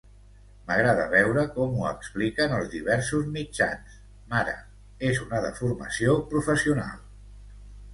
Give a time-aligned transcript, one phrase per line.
[0.69, 4.01] M'agrada veure com ho expliquen els diversos mitjans,
[4.35, 4.59] mare,
[5.13, 7.03] és una deformació professional.